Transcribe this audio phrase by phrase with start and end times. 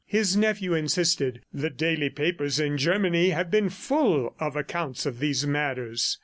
[0.07, 1.41] His nephew insisted.
[1.53, 6.17] "The daily papers in Germany have been full of accounts of these matters.